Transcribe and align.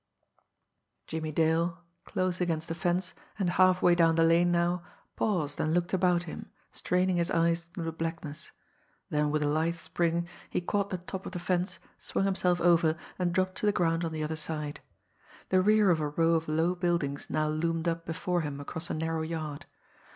Jimmie 1.05 1.31
Dale, 1.31 1.77
close 2.05 2.41
against 2.41 2.67
the 2.69 2.73
fence, 2.73 3.13
and 3.37 3.51
halfway 3.51 3.93
down 3.93 4.15
the 4.15 4.23
lane 4.23 4.51
now, 4.51 4.81
paused 5.15 5.59
and 5.59 5.75
looked 5.75 5.93
about 5.93 6.23
him, 6.23 6.49
straining 6.71 7.17
his 7.17 7.29
eyes 7.29 7.65
through 7.67 7.83
the 7.83 7.91
blackness 7.91 8.51
then 9.11 9.29
with 9.29 9.43
a 9.43 9.47
lithe 9.47 9.75
spring 9.75 10.27
he 10.49 10.59
caught 10.59 10.89
the 10.89 10.97
top 10.97 11.27
of 11.27 11.33
the 11.33 11.37
fence, 11.37 11.77
swung 11.99 12.25
himself 12.25 12.59
over, 12.59 12.97
and 13.19 13.31
dropped 13.31 13.59
to 13.59 13.67
the 13.67 13.71
ground 13.71 14.03
on 14.03 14.11
the 14.11 14.23
other 14.23 14.35
side. 14.35 14.79
The 15.49 15.61
rear 15.61 15.91
of 15.91 15.99
a 15.99 16.09
row 16.09 16.33
of 16.33 16.47
low 16.47 16.73
buildings 16.73 17.29
now 17.29 17.47
loomed 17.47 17.87
up 17.87 18.03
before 18.07 18.41
him 18.41 18.59
across 18.59 18.89
a 18.89 18.95
narrow 18.95 19.21
yard. 19.21 19.67